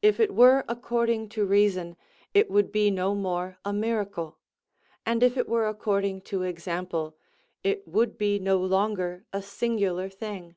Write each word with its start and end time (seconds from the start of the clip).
If 0.00 0.20
it 0.20 0.32
were 0.32 0.64
according 0.68 1.28
to 1.30 1.44
reason, 1.44 1.96
it 2.32 2.52
would 2.52 2.70
be 2.70 2.88
no 2.88 3.16
more 3.16 3.58
a 3.64 3.72
miracle; 3.72 4.38
and 5.04 5.24
if 5.24 5.36
it 5.36 5.48
were 5.48 5.66
according 5.66 6.20
to 6.30 6.44
example, 6.44 7.16
it 7.64 7.82
would 7.88 8.16
be 8.16 8.38
no 8.38 8.58
longer 8.58 9.26
a 9.32 9.42
singular 9.42 10.08
thing. 10.08 10.54